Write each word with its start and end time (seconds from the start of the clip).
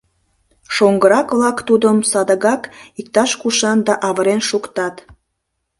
Шоҥгырак-влак 0.75 1.57
тудым 1.67 1.97
садыгак 2.11 2.61
иктаж-кушан 2.99 3.77
да 3.87 3.93
авырен 4.07 4.41
шуктат. 4.49 4.95